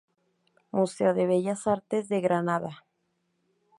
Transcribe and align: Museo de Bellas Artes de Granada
Museo 0.71 1.11
de 1.13 1.27
Bellas 1.31 1.67
Artes 1.67 2.09
de 2.11 2.19
Granada 2.25 2.73